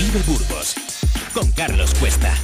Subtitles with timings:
[0.00, 0.76] Vive Burgos
[1.34, 2.34] con Carlos Cuesta.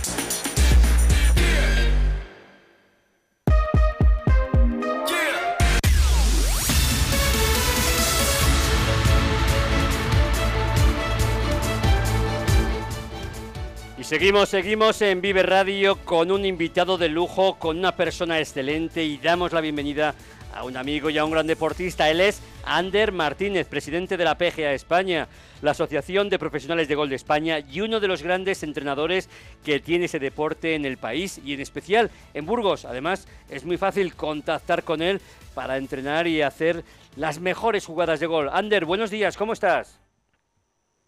[13.97, 19.03] Y seguimos, seguimos en Vive Radio con un invitado de lujo, con una persona excelente
[19.03, 20.15] y damos la bienvenida
[20.57, 22.11] a un amigo y a un gran deportista.
[22.11, 25.29] Él es Ander Martínez, presidente de la PGA España,
[25.63, 29.29] la Asociación de Profesionales de Gol de España y uno de los grandes entrenadores
[29.65, 32.85] que tiene ese deporte en el país y en especial en Burgos.
[32.85, 35.21] Además, es muy fácil contactar con él
[35.55, 36.85] para entrenar y hacer
[37.17, 38.49] las mejores jugadas de gol.
[38.51, 40.01] Ander, buenos días, ¿cómo estás?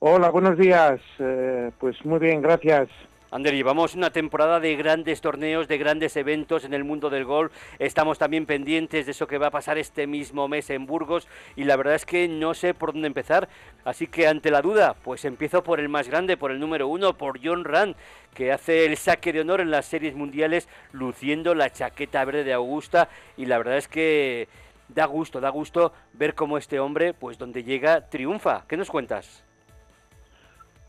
[0.00, 1.00] Hola, buenos días.
[1.18, 2.88] Eh, pues muy bien, gracias.
[3.30, 7.52] Ander, llevamos una temporada de grandes torneos, de grandes eventos en el mundo del golf.
[7.78, 11.64] Estamos también pendientes de eso que va a pasar este mismo mes en Burgos y
[11.64, 13.50] la verdad es que no sé por dónde empezar.
[13.84, 17.18] Así que ante la duda, pues empiezo por el más grande, por el número uno,
[17.18, 17.96] por John Rand,
[18.32, 22.54] que hace el saque de honor en las series mundiales luciendo la chaqueta verde de
[22.54, 24.48] Augusta y la verdad es que
[24.88, 28.64] da gusto, da gusto ver cómo este hombre, pues donde llega, triunfa.
[28.66, 29.44] ¿Qué nos cuentas?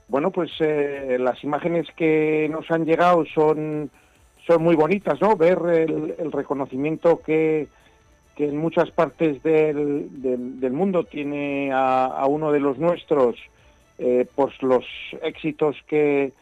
[0.09, 3.91] Bueno, pues eh, las imágenes que nos han llegado son,
[4.47, 5.35] son muy bonitas, ¿no?
[5.37, 7.67] Ver el, reconocimiento que,
[8.35, 13.35] que, en muchas partes del, del, mundo tiene a, uno de los nuestros
[13.99, 14.83] eh, por los
[15.21, 16.33] éxitos que,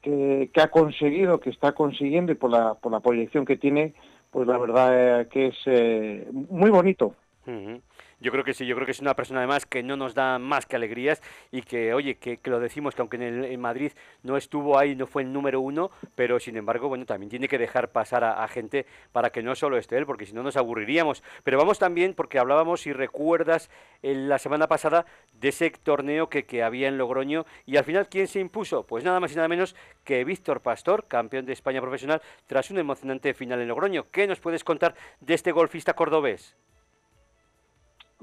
[0.00, 3.92] que, ha conseguido, que está consiguiendo y por la, por la proyección que tiene,
[4.30, 7.14] pues la verdad que es eh, muy bonito.
[8.22, 10.38] Yo creo que sí, yo creo que es una persona además que no nos da
[10.38, 11.20] más que alegrías
[11.50, 13.90] y que, oye, que, lo decimos, que aunque en, Madrid
[14.22, 17.58] no estuvo ahí, no fue el número uno, pero sin embargo, bueno, también tiene que
[17.58, 21.24] dejar pasar a, gente para que no solo esté él, porque si no nos aburriríamos.
[21.42, 23.70] Pero vamos también, porque hablábamos, si recuerdas,
[24.02, 28.28] la semana pasada de ese torneo que, que había en Logroño y al final, ¿quién
[28.28, 28.86] se impuso?
[28.86, 32.78] Pues nada más y nada menos que Víctor Pastor, campeón de España profesional, tras un
[32.78, 34.06] emocionante final en Logroño.
[34.12, 36.56] ¿Qué nos puedes contar de este golfista cordobés?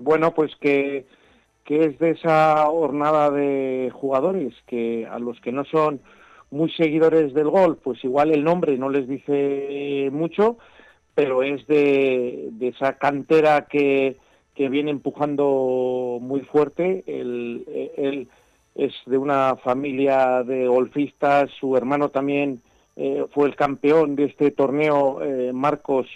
[0.01, 1.05] Bueno, pues que,
[1.65, 5.99] es de esa jornada de jugadores que a los que no son
[6.51, 10.57] muy seguidores del golf, pues igual el nombre no les dice mucho,
[11.13, 14.17] pero es de, esa cantera que,
[14.55, 17.03] viene empujando muy fuerte.
[17.05, 18.27] Él,
[18.75, 22.61] es de una familia de golfistas, su hermano también
[22.95, 26.07] eh, fue el campeón de este torneo, eh, Marcos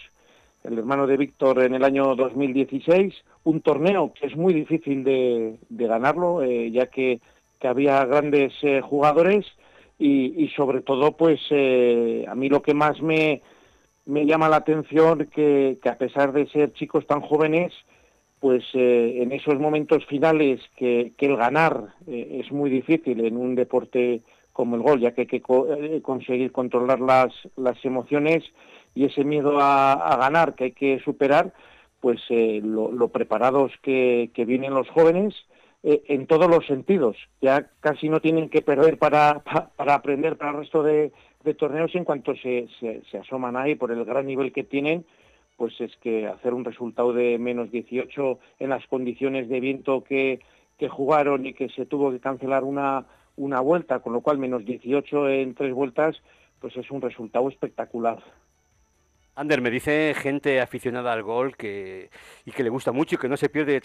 [0.63, 3.13] el hermano de Víctor, en el año 2016,
[3.43, 7.19] un torneo que es muy difícil de, ganarlo, eh, ya que,
[7.61, 9.45] había grandes eh, jugadores
[9.97, 13.41] y, sobre todo, pues eh, a mí lo que más me,
[14.05, 17.71] llama la atención que, que a pesar de ser chicos tan jóvenes,
[18.41, 24.75] pues en esos momentos finales que, el ganar es muy difícil en un deporte como
[24.75, 28.43] el gol, ya que hay que conseguir controlar las emociones
[28.95, 31.53] y ese miedo a, ganar que hay que superar,
[32.03, 35.33] pues eh, lo, preparados que, vienen los jóvenes
[35.83, 37.15] eh, en todos los sentidos.
[37.41, 39.39] Ya casi no tienen que perder para,
[39.77, 41.13] para, aprender para el resto de,
[41.57, 45.05] torneos y en cuanto se, se, asoman ahí por el gran nivel que tienen,
[45.55, 50.41] pues es que hacer un resultado de menos 18 en las condiciones de viento que,
[50.77, 53.05] que jugaron y que se tuvo que cancelar una,
[53.37, 56.17] una vuelta, con lo cual menos 18 en tres vueltas,
[56.59, 58.21] pues es un resultado espectacular.
[59.35, 62.11] Ander, me dice gente aficionada al gol que,
[62.45, 63.81] y que le gusta mucho y que no se pierde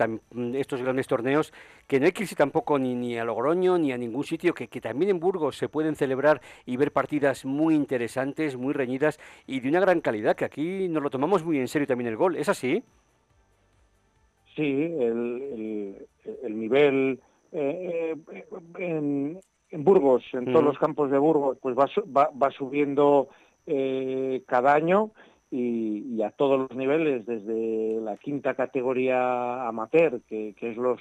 [0.55, 1.55] estos grandes torneos,
[1.87, 4.69] que no hay que irse tampoco ni, ni a Logroño ni a ningún sitio, que,
[4.69, 9.71] también en Burgos se pueden celebrar y ver partidas muy interesantes, muy reñidas y de
[9.71, 12.37] una gran calidad, que aquí nos lo tomamos muy en serio también el gol.
[12.37, 12.85] ¿Es así?
[14.55, 15.97] Sí, el,
[16.43, 17.21] nivel
[17.53, 23.29] eh, eh, en, Burgos, en todos los campos de Burgos, pues va, va, subiendo
[23.67, 25.13] eh, cada año
[25.51, 31.01] y, a todos los niveles, desde la quinta categoría amateur, que, es los,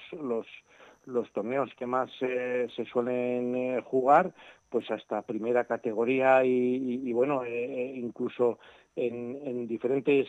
[1.06, 4.34] los, torneos que más se suelen eh, jugar,
[4.70, 8.60] pues hasta primera categoría y, bueno, eh, eh, incluso
[8.96, 10.28] en, diferentes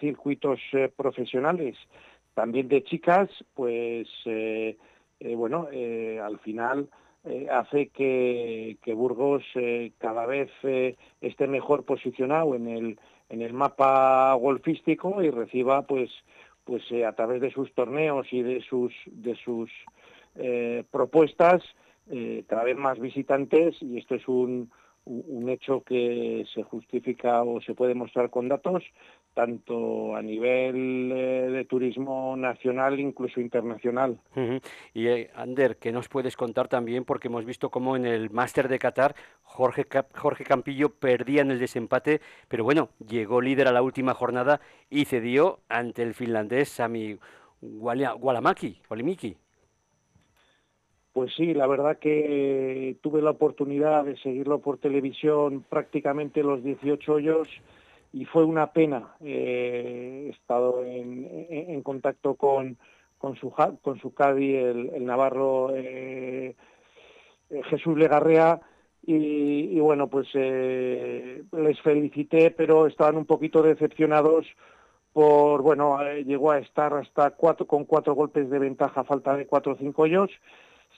[0.00, 0.60] circuitos
[0.96, 1.76] profesionales,
[2.34, 4.08] también de chicas, pues
[5.20, 5.68] bueno,
[6.22, 6.88] al final
[7.50, 9.42] hace que Burgos
[9.98, 10.50] cada vez
[11.20, 16.10] esté mejor posicionado en el en el mapa golfístico y reciba pues
[16.64, 19.70] pues eh, a través de sus torneos y de sus de sus
[20.36, 21.62] eh, propuestas
[22.10, 24.70] eh, cada vez más visitantes y esto es un,
[25.08, 28.84] un hecho que se justifica o se puede mostrar con datos,
[29.38, 34.18] tanto a nivel eh, de turismo nacional, incluso internacional.
[34.92, 37.04] Y eh, Ander, ¿qué nos puedes contar también?
[37.04, 39.14] Porque hemos visto cómo en el Máster de Qatar
[39.44, 39.86] Jorge,
[40.16, 45.04] Jorge Campillo perdía en el desempate, pero bueno, llegó líder a la última jornada y
[45.04, 47.16] cedió ante el finlandés Sami
[47.62, 49.36] Walamaki, Walimiki.
[51.12, 57.12] Pues sí, la verdad que tuve la oportunidad de seguirlo por televisión prácticamente los 18
[57.12, 57.48] hoyos
[58.12, 59.14] y fue una pena.
[59.20, 62.78] Eh, he estado en, contacto con,
[63.18, 63.52] con, su,
[63.82, 66.56] con su cadi, el, navarro eh,
[67.50, 68.60] eh, Jesús Legarrea,
[69.10, 74.44] y, bueno, pues les felicité, pero estaban un poquito decepcionados
[75.14, 79.72] por, bueno, llegó a estar hasta cuatro, con cuatro golpes de ventaja, falta de cuatro
[79.72, 80.30] o cinco hoyos,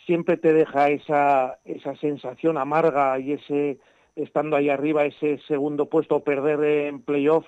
[0.06, 3.78] siempre te deja esa, esa sensación amarga y ese,
[4.16, 7.46] estando ahí arriba, ese segundo puesto, perder en playoff,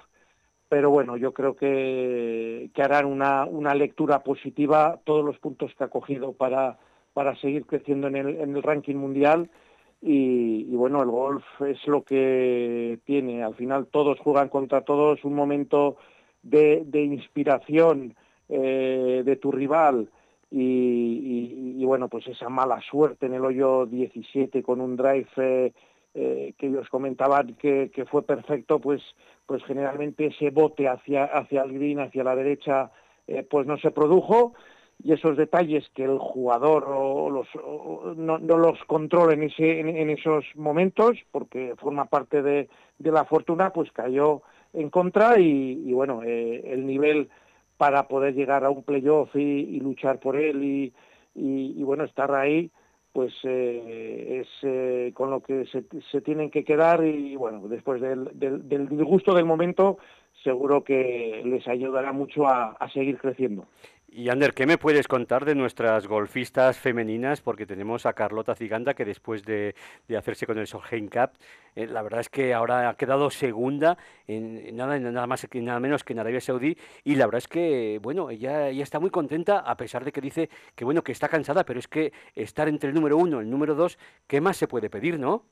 [0.69, 5.85] pero bueno, yo creo que, que harán una, una lectura positiva todos los puntos que
[5.85, 6.79] ha cogido para,
[7.13, 9.51] para seguir creciendo en el, en el ranking mundial.
[10.05, 13.45] Y, bueno, el golf es lo que tiene.
[13.45, 15.97] Al final todos juegan contra todos, un momento
[16.43, 18.17] de, de inspiración
[18.49, 20.09] eh, de tu rival
[20.55, 25.73] y, bueno, pues esa mala suerte en el hoyo 17 con un drive eh,
[26.15, 29.03] eh, que ellos comentaban que, que, fue perfecto, pues,
[29.47, 32.91] pues generalmente ese bote hacia, hacia el green, hacia la derecha,
[33.27, 34.55] eh, pues no se produjo.
[35.05, 36.87] Y esos detalles que el jugador
[38.17, 42.69] no, los controla en, ese, en, esos momentos, porque forma parte de,
[42.99, 44.43] de, la fortuna, pues cayó
[44.73, 47.29] en contra y, y bueno, el nivel
[47.83, 50.93] para poder llegar a un playoff y, luchar por él y,
[51.35, 52.71] y, bueno, estar ahí,
[53.13, 58.31] pues eh, es eh, con lo que se, tienen que quedar y bueno, después del,
[58.35, 59.99] del, del disgusto del momento,
[60.43, 63.67] seguro que les ayudará mucho a, a seguir creciendo.
[64.15, 67.41] Y Ander, ¿qué me puedes contar de nuestras golfistas femeninas?
[67.41, 69.75] Porque tenemos a Carlota Ciganda, que después de,
[70.15, 71.31] hacerse con el Solheim Cup,
[71.75, 75.81] eh, la verdad es que ahora ha quedado segunda en, nada, nada más que nada
[75.81, 76.77] menos que en Arabia Saudí.
[77.05, 80.21] Y la verdad es que, bueno, ella, ella está muy contenta, a pesar de que
[80.21, 83.45] dice que, bueno, que está cansada, pero es que estar entre el número uno y
[83.45, 85.47] el número dos, ¿qué más se puede pedir, no?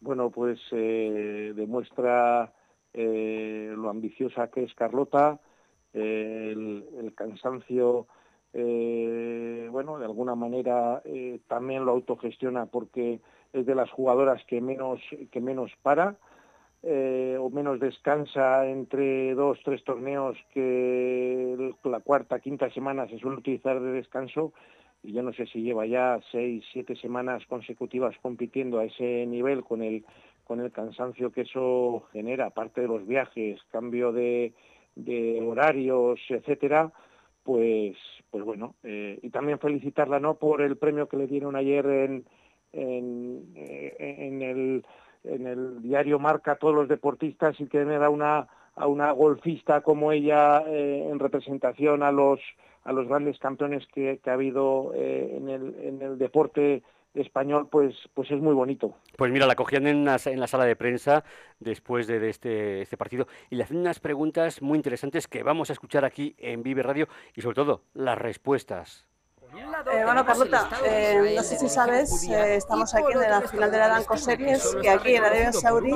[0.00, 2.52] Bueno, pues eh, demuestra
[2.92, 5.38] eh, lo ambiciosa que es Carlota
[5.92, 8.06] el, cansancio,
[8.52, 13.20] eh, bueno, de alguna manera eh, también lo autogestiona porque
[13.52, 15.00] es de las jugadoras que menos,
[15.30, 16.16] que menos para
[16.82, 23.38] eh, o menos descansa entre dos, tres torneos que la cuarta, quinta semana se suele
[23.38, 24.52] utilizar de descanso.
[25.02, 29.64] Y yo no sé si lleva ya seis, siete semanas consecutivas compitiendo a ese nivel
[29.64, 30.04] con el
[30.44, 34.54] con el cansancio que eso genera, aparte de los viajes, cambio de,
[34.98, 36.92] de horarios, etcétera,
[37.44, 37.96] pues,
[38.30, 42.24] pues bueno, eh, y también felicitarla no por el premio que le dieron ayer en,
[42.72, 44.84] eh, en, el,
[45.24, 49.10] en el diario Marca a todos los deportistas y que me da una a una
[49.10, 52.38] golfista como ella eh, en representación a los
[52.84, 56.82] a los grandes campeones que, que ha habido en, el, en el deporte
[57.14, 58.96] español, pues, pues es muy bonito.
[59.16, 61.24] Pues mira, la cogían en, la sala de prensa
[61.58, 65.72] después de, este, este, partido y le hacen unas preguntas muy interesantes que vamos a
[65.72, 69.06] escuchar aquí en Vive Radio y sobre todo las respuestas.
[69.50, 73.78] Eh, bueno, Carlota, eh, no sé si sabes, eh, estamos aquí en la final de
[73.78, 75.90] la Danco Series, que aquí en Arabia Saudí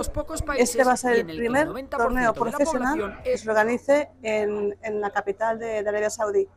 [0.57, 5.59] este va a ser el primer torneo profesional que se organice en, en la capital
[5.59, 6.49] de, de Arabia Saudí.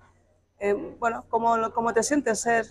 [1.00, 2.66] bueno, ¿cómo, ¿cómo te sientes ser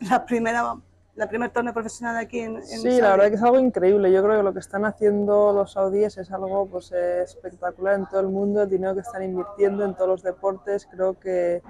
[0.00, 0.76] la primera
[1.16, 4.12] la primer torneo profesional aquí en, en Sí, la verdad que es algo increíble.
[4.12, 8.20] Yo creo que lo que están haciendo los saudíes es algo pues, espectacular en todo
[8.20, 8.62] el mundo.
[8.62, 11.62] El dinero que están invirtiendo en todos los deportes, creo que,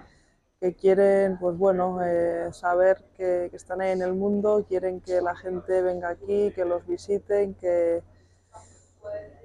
[0.61, 5.21] que quieren pues, bueno, eh, saber que, que, están ahí en el mundo, quieren que
[5.21, 8.03] la gente venga aquí, que los visiten, que...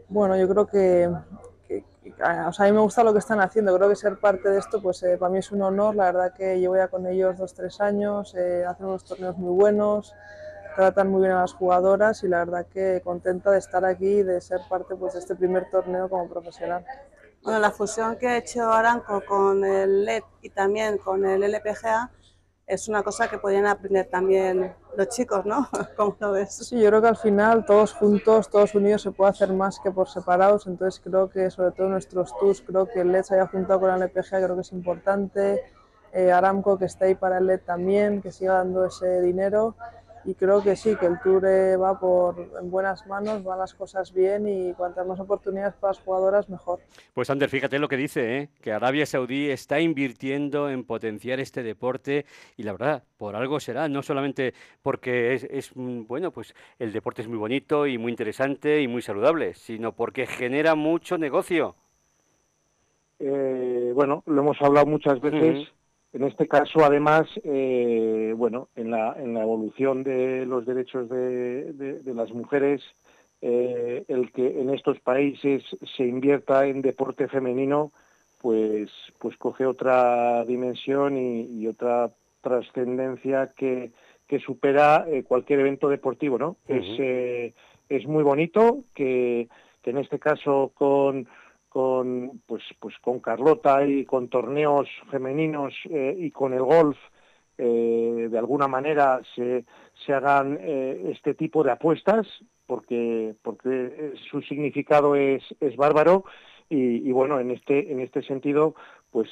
[0.07, 1.13] Bueno, yo creo que,
[2.17, 4.81] sea, a mí me gusta lo que están haciendo, creo que ser parte de esto
[4.81, 7.53] pues eh, para mí es un honor, la verdad que llevo ya con ellos dos,
[7.53, 10.13] tres años, eh, hacen unos torneos muy buenos,
[10.75, 14.23] tratan muy bien a las jugadoras y la verdad que contenta de estar aquí y
[14.23, 16.85] de ser parte pues, de este primer torneo como profesional.
[17.41, 22.11] Bueno, la fusión que ha hecho Aranco con el LED y también con el LPGA
[22.69, 25.67] es una cosa que podrían aprender también los chicos, ¿no?
[25.97, 26.53] ¿Cómo lo ves?
[26.53, 29.89] Sí, yo creo que al final todos juntos, todos unidos se puede hacer más que
[29.89, 33.47] por separados, entonces creo que sobre todo nuestros tours, creo que el LED se haya
[33.47, 35.63] juntado con la LPG, creo que es importante,
[36.13, 39.75] eh, Aramco que está ahí para el LED también, que siga dando ese dinero
[40.25, 43.73] y creo que sí, que el Tour eh, va por en buenas manos, van las
[43.73, 46.79] cosas bien y cuantas más oportunidades para las jugadoras, mejor.
[47.13, 48.49] Pues Ander, fíjate lo que dice, ¿eh?
[48.61, 52.25] que Arabia Saudí está invirtiendo en potenciar este deporte
[52.57, 56.91] y la verdad, por algo será, no solamente porque es, es mm, bueno, pues el
[56.91, 61.75] deporte es muy bonito y muy interesante y muy saludable, sino porque genera mucho negocio.
[63.19, 65.67] Eh, bueno, lo hemos hablado muchas veces.
[66.11, 71.71] En este caso, además, eh, bueno, en la, en la evolución de los derechos de,
[71.73, 72.81] de, las mujeres,
[73.41, 75.63] eh, el que en estos países
[75.95, 77.91] se invierta en deporte femenino,
[78.41, 78.89] pues,
[79.19, 82.09] pues coge otra dimensión y, otra
[82.41, 83.91] trascendencia que,
[84.27, 86.55] que supera eh, cualquier evento deportivo, ¿no?
[86.67, 87.53] es,
[87.89, 89.47] es muy bonito que,
[89.83, 91.27] que en este caso con
[91.69, 96.97] con pues pues con Carlota y con torneos femeninos eh, y con el golf
[97.57, 99.65] eh, de alguna manera se,
[100.05, 102.27] se hagan eh, este tipo de apuestas
[102.65, 106.25] porque porque su significado es, es bárbaro
[106.71, 108.75] y, bueno en este en este sentido
[109.11, 109.29] pues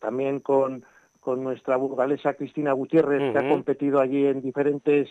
[0.00, 0.84] también con
[1.20, 5.08] con nuestra burgalesa Cristina Gutiérrez que ha competido allí en diferentes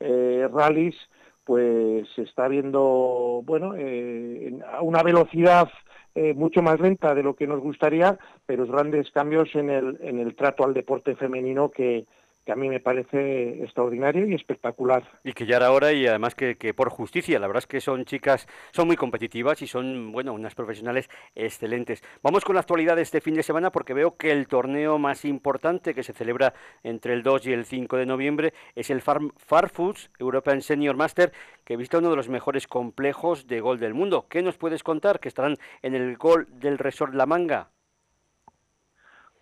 [0.00, 0.96] rallies
[1.44, 5.68] pues se está viendo, bueno, eh, a una velocidad
[6.14, 10.18] eh, mucho más lenta de lo que nos gustaría, pero grandes cambios en el, en
[10.18, 12.06] el trato al deporte femenino que,
[12.44, 15.04] que a mí me parece extraordinario y espectacular.
[15.22, 17.80] Y que ya era hora y además que, que, por justicia, la verdad es que
[17.80, 22.02] son chicas, son muy competitivas y son, bueno, unas profesionales excelentes.
[22.22, 25.24] Vamos con la actualidad de este fin de semana porque veo que el torneo más
[25.24, 29.32] importante que se celebra entre el 2 y el 5 de noviembre es el Farm,
[29.36, 31.32] Farfoods European Senior Master,
[31.64, 34.26] que visto uno de los mejores complejos de gol del mundo.
[34.28, 35.20] ¿Qué nos puedes contar?
[35.20, 37.68] Que estarán en el gol del Resort La Manga.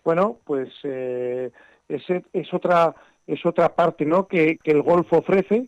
[0.03, 0.69] Bueno, pues...
[0.83, 1.51] Eh
[2.33, 2.95] es, otra
[3.27, 4.27] es otra parte ¿no?
[4.27, 5.67] que, el golf ofrece,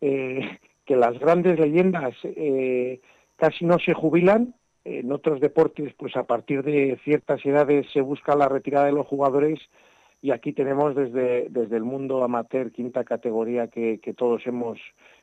[0.00, 3.00] eh, que las grandes leyendas eh,
[3.36, 4.54] casi no se jubilan.
[4.84, 9.04] En otros deportes, pues a partir de ciertas edades se busca la retirada de los
[9.06, 9.58] jugadores
[10.22, 14.78] y aquí tenemos desde, desde el mundo amateur, quinta categoría que, todos hemos,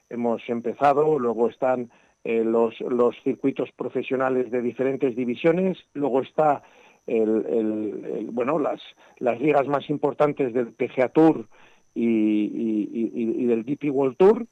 [0.09, 1.91] hemos empezado, luego están
[2.23, 6.63] eh, los, los circuitos profesionales de diferentes divisiones, luego está
[7.07, 8.81] el, bueno, las,
[9.19, 11.47] las ligas más importantes del PGA Tour
[11.95, 14.45] y, del DP World Tour.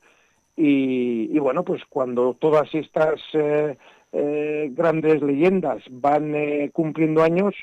[0.56, 3.78] Y, bueno, pues cuando todas estas eh,
[4.12, 7.56] eh, grandes leyendas van eh, cumpliendo años,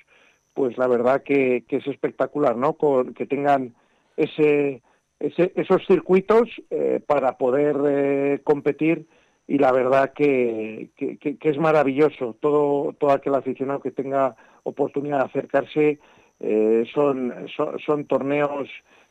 [0.54, 2.76] pues la verdad que, es espectacular, ¿no?
[3.14, 3.74] que tengan
[4.16, 4.82] ese,
[5.20, 6.48] esos circuitos
[7.06, 9.06] para poder competir
[9.46, 14.34] y la verdad que, que, es maravilloso todo, todo aquel aficionado que tenga
[14.68, 15.98] oportunidad de acercarse.
[16.40, 17.34] Eh, son,
[17.84, 18.68] son, torneos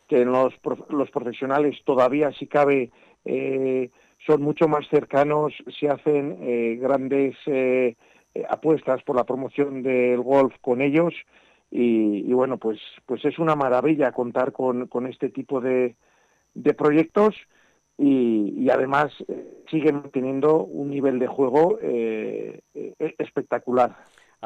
[0.08, 0.54] que los,
[0.90, 2.92] los profesionales todavía, si cabe,
[3.26, 3.90] eh,
[4.26, 7.36] son mucho más cercanos, se hacen eh, grandes
[8.50, 11.14] apuestas por la promoción del golf con ellos
[11.72, 15.96] y, bueno, pues, pues es una maravilla contar con, con este tipo de,
[16.54, 17.36] de proyectos
[17.98, 19.12] y, y además
[19.70, 21.80] siguen teniendo un nivel de juego
[23.18, 23.98] espectacular.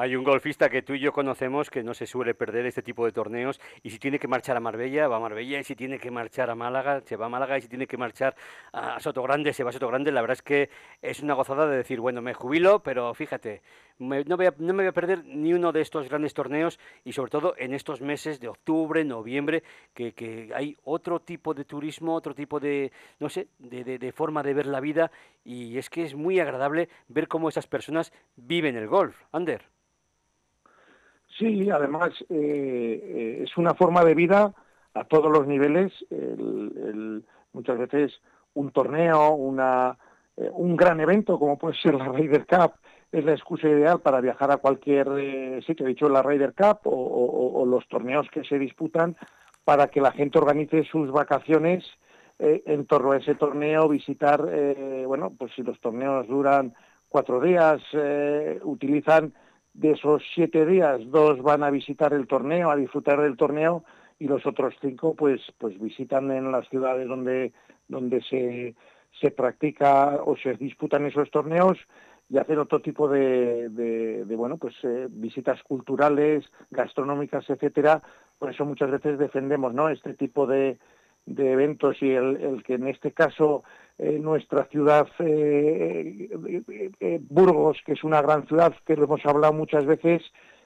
[0.01, 3.05] Hay un golfista que tú y yo conocemos que no se suele perder este tipo
[3.05, 5.99] de torneos y si tiene que marchar a Marbella, va a Marbella y si tiene
[5.99, 8.35] que marchar a Málaga, se va a Málaga y si tiene que marchar
[8.73, 10.11] a Soto Grande, se va a Soto Grande.
[10.11, 10.71] La verdad es que
[11.03, 13.61] es una gozada de decir, bueno, me jubilo, pero fíjate,
[13.99, 17.29] no, voy no, me voy a perder ni uno de estos grandes torneos y sobre
[17.29, 19.61] todo en estos meses de octubre, noviembre,
[19.93, 24.11] que, que hay otro tipo de turismo, otro tipo de, no sé, de, de, de
[24.11, 25.11] forma de ver la vida
[25.43, 29.15] y es que es muy agradable ver cómo esas personas viven el golf.
[29.31, 29.69] Ander.
[31.37, 34.53] Sí, además eh, eh, es una forma de vida
[34.93, 35.93] a todos los niveles.
[37.53, 38.11] muchas veces
[38.53, 39.37] un torneo,
[40.37, 42.73] eh, un gran evento como puede ser la Ryder Cup
[43.11, 47.87] es la excusa ideal para viajar a cualquier sitio, dicho la Ryder Cup o, los
[47.87, 49.15] torneos que se disputan
[49.63, 51.85] para que la gente organice sus vacaciones
[52.39, 54.41] en torno a ese torneo, visitar,
[55.05, 56.73] bueno, pues si los torneos duran
[57.09, 57.81] cuatro días,
[58.63, 59.33] utilizan
[59.73, 63.83] de esos siete días, dos van a visitar el torneo, a disfrutar del torneo,
[64.19, 67.53] y los otros cinco, pues, pues visitan en las ciudades donde,
[67.87, 68.75] donde se,
[69.19, 71.77] se practica o se disputan esos torneos
[72.29, 78.01] y hacen otro tipo de, de, bueno, pues eh, visitas culturales, gastronómicas, etcétera.
[78.37, 79.89] Por eso muchas veces defendemos, ¿no?
[79.89, 80.77] Este tipo de,
[81.25, 83.63] de eventos y el, el que en este caso
[84.03, 86.27] eh, nuestra ciudad eh,
[86.99, 90.23] eh, Burgos, que es una gran ciudad, que lo hemos hablado muchas veces,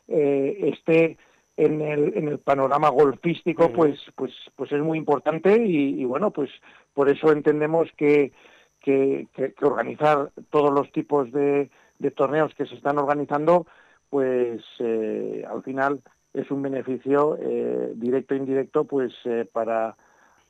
[0.08, 1.18] esté
[1.58, 6.50] en el, en el panorama golfístico, pues, pues, pues es muy importante y, bueno, pues
[6.94, 8.32] por eso entendemos que,
[8.80, 9.28] que,
[9.62, 11.70] organizar todos los tipos de,
[12.00, 13.66] de, torneos que se están organizando,
[14.10, 16.02] pues al final
[16.34, 17.38] es un beneficio
[17.96, 19.12] directo e indirecto, pues
[19.52, 19.98] para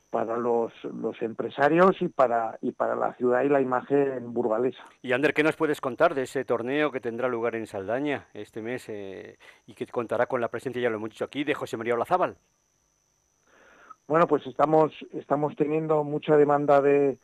[0.10, 4.84] para los, los, empresarios y para, y para la ciudad y la imagen burgalesa.
[5.02, 8.62] Y Ander, ¿qué nos puedes contar de ese torneo que tendrá lugar en Saldaña este
[8.62, 11.78] mes eh, y que contará con la presencia, ya lo hemos dicho aquí, de José
[11.78, 12.38] María Olazábal?
[14.08, 17.18] Bueno, pues estamos, estamos teniendo mucha demanda de,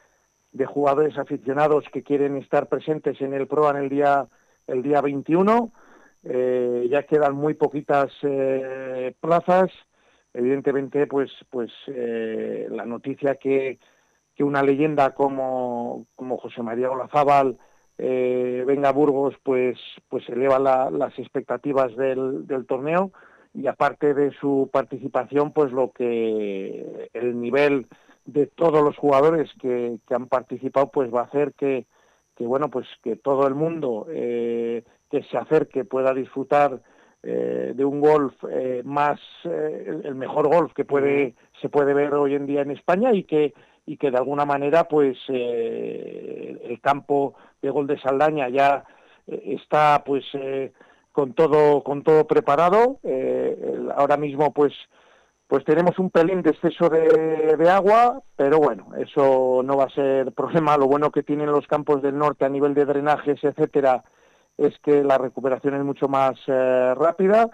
[0.51, 4.27] de jugadores aficionados que quieren estar presentes en el PROA en el día,
[4.67, 5.71] el día 21.
[6.23, 9.71] Eh, ya quedan muy poquitas eh, plazas
[10.33, 13.79] evidentemente pues pues eh, la noticia que,
[14.35, 17.57] que, una leyenda como, como José María Olazábal
[17.97, 19.77] eh, venga a Burgos pues
[20.09, 23.11] pues eleva las expectativas del, del, torneo.
[23.53, 27.87] Y aparte de su participación pues lo que el nivel
[28.25, 31.85] de todos los jugadores que, que han participado pues va a hacer que,
[32.35, 36.81] que bueno pues que todo el mundo eh, que se acerque pueda disfrutar
[37.23, 42.15] eh, de un golf eh, más eh, el mejor golf que puede se puede ver
[42.15, 43.53] hoy en día en España y que
[43.85, 48.83] y que de alguna manera pues el campo de gol de Saldaña ya
[49.27, 50.25] está pues
[51.11, 52.99] con todo con todo preparado
[53.95, 54.73] ahora mismo pues
[55.45, 59.89] pues tenemos un pelín de exceso de, de, agua, pero bueno, eso no va a
[59.89, 60.77] ser problema.
[60.77, 64.01] Lo bueno que tienen los campos del norte a nivel de drenajes, etcétera,
[64.57, 67.49] es que la recuperación es mucho más eh, rápida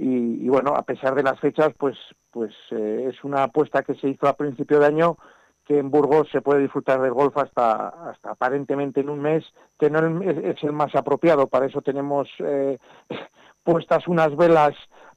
[0.00, 1.96] y, bueno, a pesar de las fechas, pues,
[2.30, 5.18] pues eh, es una apuesta que se hizo a principio de año
[5.64, 9.44] que en Burgos se puede disfrutar del golf hasta, hasta aparentemente en un mes,
[9.78, 11.48] que no es, el más apropiado.
[11.48, 12.78] Para eso tenemos eh,
[13.64, 14.74] puestas unas velas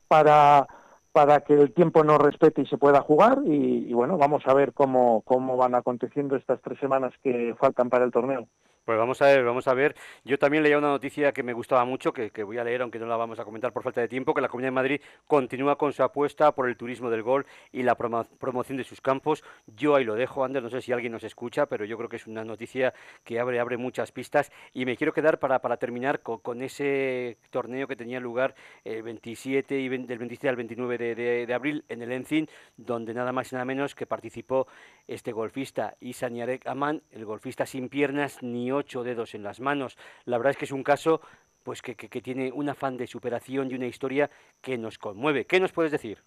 [0.07, 0.67] para,
[1.11, 3.39] para que el tiempo nos respete y se pueda jugar.
[3.45, 7.89] Y, y bueno, vamos a ver cómo, cómo van aconteciendo estas tres semanas que faltan
[7.89, 8.47] para el torneo.
[8.83, 9.95] Pues vamos a ver, vamos a ver.
[10.23, 13.05] Yo también leía una noticia que me gustaba mucho, que, voy a leer, aunque no
[13.05, 15.93] la vamos a comentar por falta de tiempo, que la Comunidad de Madrid continúa con
[15.93, 19.43] su apuesta por el turismo del gol y la promoción de sus campos.
[19.67, 22.15] Yo ahí lo dejo, Ander, no sé si alguien nos escucha, pero yo creo que
[22.15, 22.91] es una noticia
[23.23, 24.51] que abre, abre muchas pistas.
[24.73, 29.79] Y me quiero quedar para, para terminar con, ese torneo que tenía lugar el 27
[29.79, 33.65] y del 27 al 29 de, abril en el Encin, donde nada más y nada
[33.65, 34.67] menos que participó
[35.08, 39.97] este golfista Isaniarek Aman, el golfista sin piernas ni ocho dedos en las manos.
[40.25, 41.21] La verdad es que es un caso
[41.63, 44.29] pues que, que, tiene un afán de superación y una historia
[44.62, 45.45] que nos conmueve.
[45.45, 46.17] ¿Qué nos puedes decir?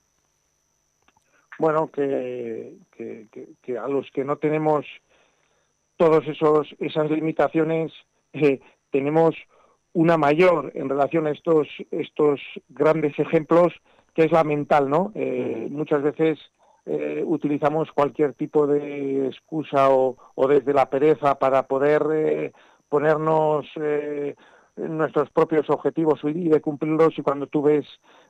[1.59, 2.77] Bueno, que,
[3.63, 4.87] que a los que no tenemos
[5.97, 7.93] todos esos esas limitaciones
[8.33, 9.35] eh, tenemos
[9.93, 13.73] una mayor en relación a estos estos grandes ejemplos
[14.15, 15.11] que es la mental, ¿no?
[15.17, 16.39] Eh, muchas veces
[16.87, 20.17] eh, utilizamos cualquier tipo de excusa o,
[20.49, 22.53] desde la pereza para poder eh,
[22.89, 24.35] ponernos eh,
[24.77, 27.19] nuestros propios objetivos y de cumplirlos.
[27.19, 27.87] Y cuando tú ves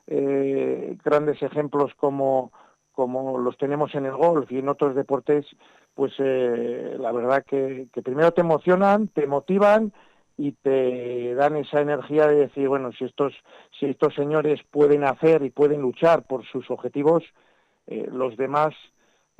[0.07, 2.51] grandes ejemplos como
[2.91, 5.45] como los tenemos en el golf y en otros deportes,
[5.93, 9.91] pues la verdad que, que primero te emocionan, te motivan
[10.37, 13.33] y te dan esa energía de decir, bueno, si estos,
[13.77, 17.23] si estos señores pueden hacer y pueden luchar por sus objetivos,
[17.87, 18.73] eh, los demás,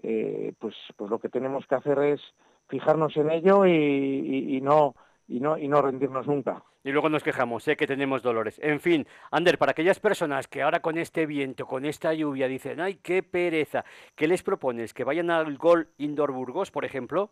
[0.01, 2.21] eh, pues, pues lo que tenemos que hacer es
[2.67, 4.95] fijarnos en ello y, no
[5.27, 6.63] y no y no rendirnos nunca.
[6.83, 8.59] Y luego nos quejamos, sé que tenemos dolores.
[8.61, 12.79] En fin, Ander, para aquellas personas que ahora con este viento, con esta lluvia, dicen,
[12.79, 13.83] ay, qué pereza,
[14.15, 14.93] ¿qué les propones?
[14.93, 17.31] ¿Que vayan al Gol Indoor Burgos, por ejemplo?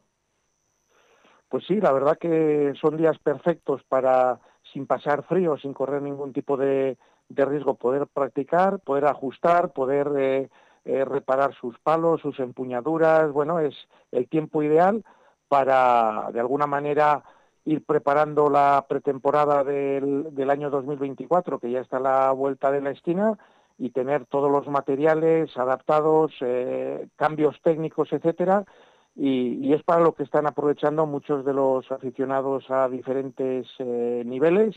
[1.49, 4.39] Pues sí, la verdad que son días perfectos para,
[4.73, 6.97] sin pasar frío, sin correr ningún tipo de,
[7.30, 10.49] riesgo, poder practicar, poder ajustar, poder eh,
[10.86, 13.76] eh, reparar sus palos, sus empuñaduras, bueno, es
[14.12, 15.04] el tiempo ideal
[15.48, 17.24] para, de alguna manera,
[17.65, 22.82] ir preparando la pretemporada del, del año 2024, que ya está a la vuelta de
[22.82, 23.38] la esquina,
[23.78, 28.65] y tener todos los materiales adaptados, eh, cambios técnicos, etcétera,
[29.15, 34.76] y, es para lo que están aprovechando muchos de los aficionados a diferentes eh, niveles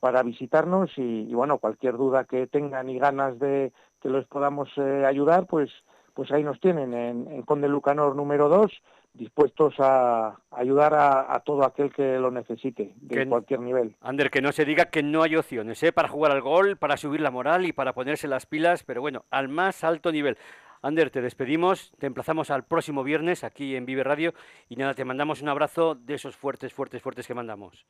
[0.00, 5.04] para visitarnos y, bueno, cualquier duda que tengan y ganas de que les podamos eh,
[5.06, 5.70] ayudar, pues,
[6.14, 8.70] pues ahí nos tienen en, Conde Lucanor número 2,
[9.14, 13.96] dispuestos a ayudar a, todo aquel que lo necesite, de cualquier nivel.
[14.00, 15.92] Ander, que no se diga que no hay opciones ¿eh?
[15.92, 19.24] para jugar al gol, para subir la moral y para ponerse las pilas, pero bueno,
[19.30, 20.38] al más alto nivel.
[20.82, 24.32] Ander, te despedimos, te emplazamos al próximo viernes aquí en Vive Radio
[24.68, 27.84] y nada, te mandamos un abrazo de esos fuertes, fuertes, fuertes que mandamos.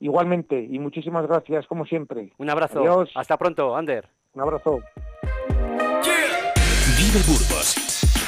[0.00, 2.32] Igualmente, y muchísimas gracias, como siempre.
[2.38, 3.04] Un abrazo.
[3.14, 4.08] Hasta pronto, Ander.
[4.34, 4.80] Un abrazo.
[6.96, 7.74] Vive Burgos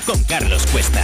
[0.07, 1.03] con Carlos Cuesta.